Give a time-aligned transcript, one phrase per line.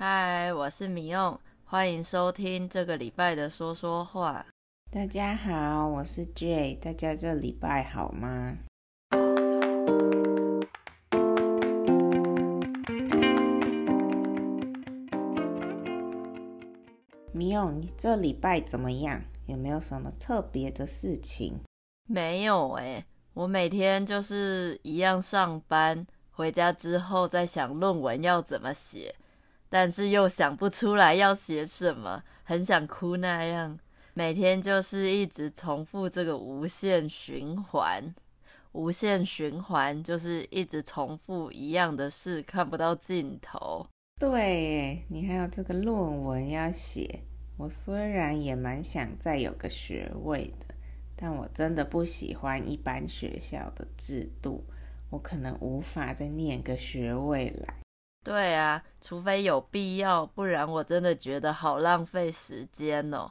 [0.00, 4.46] 嗨，我是米用，欢迎收听这个礼拜的说说话。
[4.92, 8.56] 大家好，我是 Jay，大家这礼拜好吗？
[17.32, 19.20] 米用，你这礼拜怎么样？
[19.46, 21.60] 有没有什么特别的事情？
[22.06, 23.04] 没有哎，
[23.34, 29.12] 我每天就是一样上班，回家之后再想论文要怎么写。
[29.68, 33.78] 但是又想不出来要写什么，很想哭那样。
[34.14, 38.14] 每天就是一直重复这个无限循环，
[38.72, 43.86] 无限循环就是一直重复一样的事，看不到尽头。
[44.18, 47.20] 对，你还有这个论文要写。
[47.56, 50.74] 我虽然也蛮想再有个学位的，
[51.14, 54.64] 但我真的不喜欢一般学校的制度，
[55.10, 57.77] 我可能无法再念个学位来。
[58.28, 63.30] 对啊，除非有必要，不然我真的觉得好浪费时间哦。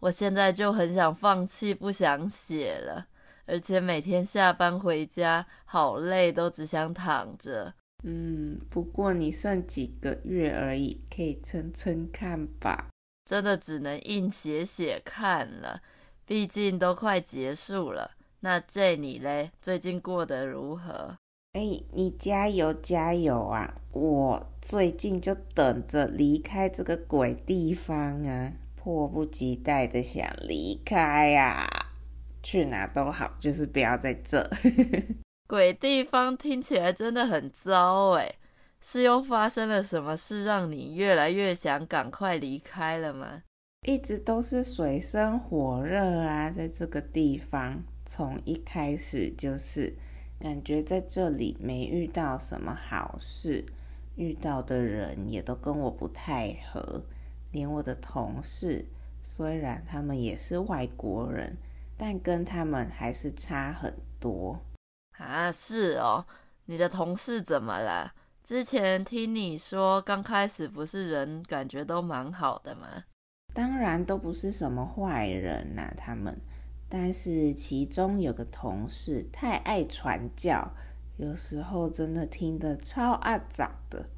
[0.00, 3.06] 我现在就很想放弃，不想写了，
[3.46, 7.72] 而且每天下班回家好累，都只想躺着。
[8.02, 12.90] 嗯，不过你剩几个月而已，可以撑撑看吧。
[13.24, 15.80] 真的只能硬写写看了，
[16.26, 18.10] 毕竟都快结束了。
[18.40, 21.16] 那 J 你嘞，最近过得如何？
[21.54, 23.72] 哎，你加油加油啊！
[23.92, 31.64] 我最近就等着离开这个鬼地方啊，迫不及待的想离开呀！
[32.42, 34.44] 去哪都好，就是不要在这。
[35.46, 38.34] 鬼地方听起来真的很糟哎，
[38.80, 43.44] 是又发生了什么事让你越来越想赶快离开了吗？
[43.86, 49.94] 一直都是水深火热啊，在这个地方，从一开始就是。
[50.44, 53.64] 感觉在这里没遇到什么好事，
[54.14, 57.02] 遇到的人也都跟我不太合，
[57.50, 58.84] 连我的同事，
[59.22, 61.56] 虽然他们也是外国人，
[61.96, 64.60] 但跟他们还是差很多。
[65.16, 66.26] 啊，是哦，
[66.66, 68.12] 你的同事怎么了？
[68.42, 73.04] 之前听你说刚开始不是人感觉都蛮好的吗？
[73.54, 76.38] 当然都不是什么坏人呐，他们。
[76.96, 80.72] 但是其中有个同事太爱传教，
[81.16, 84.08] 有时候真的听得超阿杂的。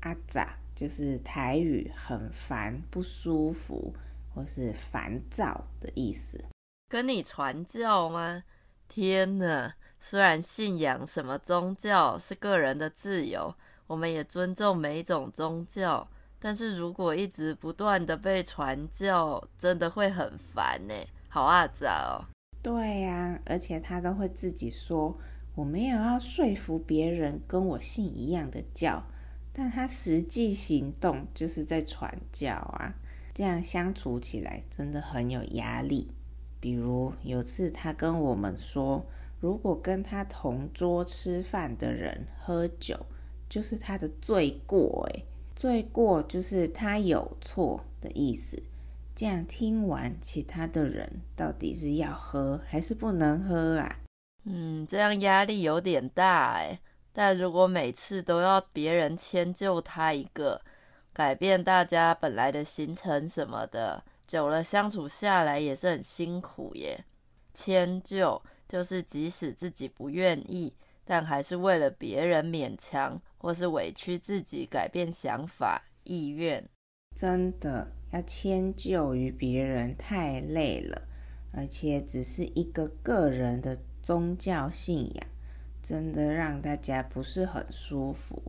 [0.00, 3.94] 阿杂就是台语很烦、不舒服
[4.34, 6.42] 或是烦躁的意思。
[6.88, 8.42] 跟你传教吗？
[8.88, 9.74] 天哪！
[10.00, 13.54] 虽然信仰什么宗教是个人的自由，
[13.86, 16.08] 我们也尊重每一种宗教，
[16.38, 20.94] 但是如果一直不断的被传教，真的会很烦呢。
[21.34, 22.30] 好阿杂哦，
[22.62, 25.18] 对呀，而且他都会自己说，
[25.56, 29.02] 我没有要说服别人跟我信一样的教，
[29.52, 32.94] 但他实际行动就是在传教啊，
[33.34, 36.14] 这样相处起来真的很有压力。
[36.60, 39.04] 比如有次他跟我们说，
[39.40, 43.06] 如果跟他同桌吃饭的人喝酒，
[43.48, 45.24] 就是他的罪过，诶，
[45.56, 48.62] 罪过就是他有错的意思。
[49.14, 54.00] 这样听完，其他的人到底是要喝还是不能喝啊？
[54.44, 56.80] 嗯，这样压力有点大哎。
[57.12, 60.60] 但如果每次都要别人迁就他一个，
[61.12, 67.04] 改变大家本来的行程什么的，久了相处下来也是很辛苦耶。
[67.54, 76.68] 迁就就是即使自己不愿意，但还是为了别人勉强，或是委屈自己改变想法意愿。
[77.14, 77.92] 真的。
[78.14, 81.02] 要迁就于别人太累了，
[81.50, 85.26] 而且只是一个个人的宗教信仰，
[85.82, 88.40] 真的让大家不是很舒服。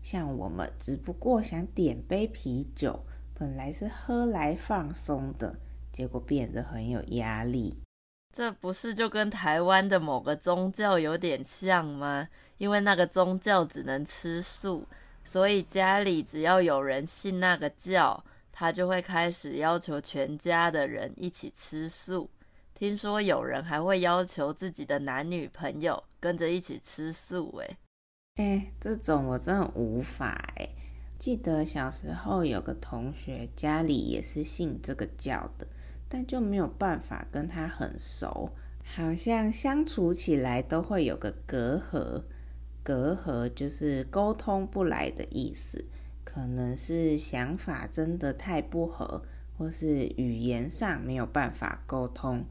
[0.00, 5.58] 像我们只不过想点杯啤酒，本来是喝来放松的，
[5.90, 7.82] 结果变得很有压力。
[8.32, 12.28] 这不是就跟台湾的某个宗教有点像吗？
[12.58, 14.86] 因为那个宗教只能吃素，
[15.24, 18.22] 所以家里只要有人信那个教。
[18.60, 22.28] 他就会开始要求全家的人一起吃素，
[22.74, 27.56] 听说有人还会要求自己的男女朋友跟着一起吃素。
[27.58, 27.76] 诶，
[28.34, 30.70] 哎，这种我真的无法诶。
[31.16, 35.64] 记得小时候有个同学家里也是信这个教的，
[36.08, 38.50] 但就没有办法跟他很熟，
[38.82, 42.24] 好像相处起来都会有个隔阂，
[42.82, 45.84] 隔阂就是沟通不来的意思。
[46.28, 49.22] 可能是想法真的太不合，
[49.56, 52.44] 或是语言上没有办法沟通，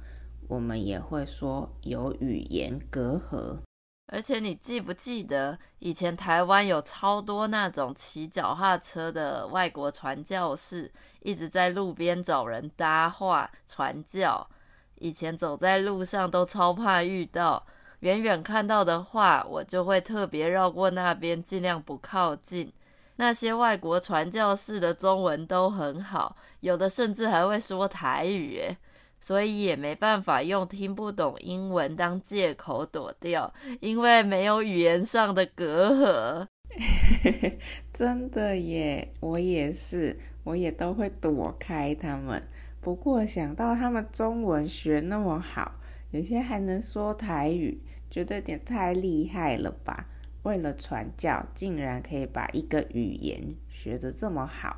[0.48, 3.60] 我们也会说有语言隔阂。
[4.08, 14.50] 而且你记不记得，以前台湾有超多那种骑脚踏车的外国传教士，一直在路边找人搭话传教。
[14.96, 17.64] 以前走在路上都超怕遇到，
[18.00, 22.74] 远远看到的话，我就会特别绕过那边，尽量不靠近。
[23.18, 28.62] 那些外国传教士的中文都很好，有的甚至还会说台语，
[29.20, 36.48] 所以也没办法用听不懂英文当借口躲掉，因为没有语言上的隔阂。
[37.92, 42.42] 真的耶，我也是，我也都会躲开他们。
[42.80, 45.74] 不过想到他们中文学那么好，
[46.12, 47.82] 有些还能说台语，
[48.12, 50.06] 觉得有点太厉害了吧。
[50.48, 54.78] 为了传教，竟然可以把一个语言学得这么好，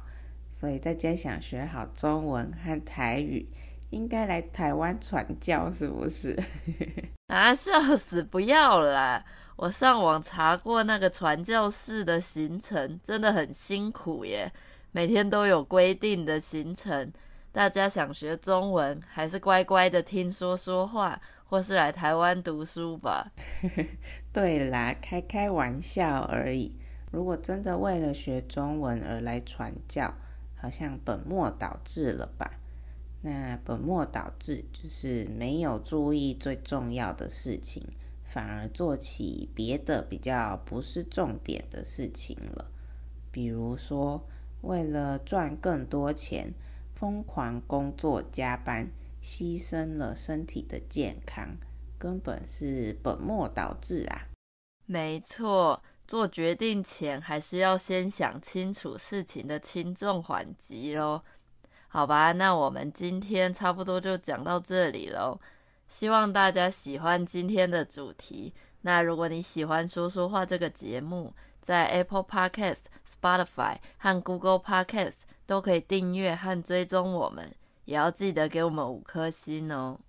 [0.50, 3.48] 所以大家想学好中文和台语，
[3.92, 6.36] 应该来台湾传教，是不是？
[7.30, 8.24] 啊，笑死！
[8.24, 9.24] 不要啦！
[9.58, 14.52] 我上网查过那个传教士的行程，真的很辛苦耶，
[14.92, 17.14] 每天都有规定的行程。
[17.52, 21.22] 大家想学中文，还是乖乖的听说说话。
[21.50, 23.32] 或是来台湾读书吧。
[24.32, 26.78] 对啦，开开玩笑而已。
[27.12, 30.14] 如果真的为了学中文而来传教，
[30.56, 32.60] 好像本末倒置了吧？
[33.22, 37.84] 那本末倒置就是没有注意最重要的事情，
[38.24, 42.70] 反而做起别的比较不是重点的事情了。
[43.32, 44.28] 比如说，
[44.62, 46.54] 为了赚更多钱，
[46.94, 48.92] 疯狂工作加班。
[49.22, 51.58] 牺牲了身体的健康，
[51.98, 54.28] 根本是本末倒置啊！
[54.86, 61.22] 没错，做决定前还是要先想清楚事情的轻重缓急喽。
[61.88, 65.40] 好吧，那我们今天差不多就讲到这里喽。
[65.88, 68.54] 希望大家喜欢今天的主题。
[68.82, 77.54] 那如果你喜欢说说话这个节目，在 Apple Podcast、Spotify 和 Google Podcast 都可以订阅和追踪我们。
[77.90, 80.00] 也要记得给我们五颗星哦。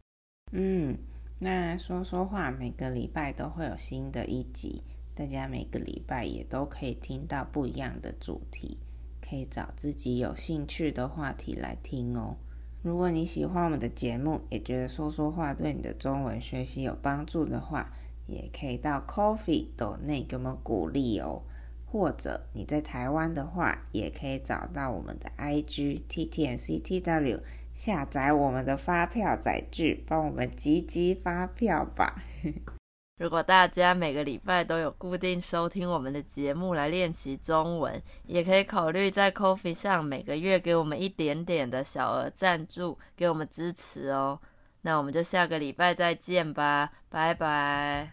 [0.53, 0.99] 嗯，
[1.39, 4.83] 那说说话每个礼拜都会有新的一集，
[5.15, 8.81] 大家每个礼拜也都可以听到不一样的主题，
[9.27, 12.37] 可以找自己有兴趣的话题来听哦。
[12.83, 17.95] 如果你喜欢我们的节目，也觉得说说话对你的中文学习有帮助的话，
[18.27, 21.45] 也可以到 Coffee 豆内给我们鼓励哦。
[21.87, 27.41] 或者你在台湾的话，也可以找到我们的 IG T T N C T W。
[27.81, 32.15] 下载我们的发票载具，帮我们集集发票吧。
[33.17, 44.39] 如果大家每个礼拜都有固定收听我们的节目来练习中文，也可以考虑在 Coffee 上每个月给我们一点点的小额赞助，给我们支持哦。
[44.83, 48.11] 那我们就下个礼拜再见吧，拜拜。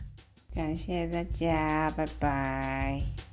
[0.56, 3.27] 感谢大家，拜拜。